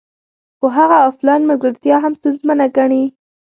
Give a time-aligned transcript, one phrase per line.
[0.59, 3.03] خو هغه افلاین ملګرتیا هم ستونزمنه ګڼي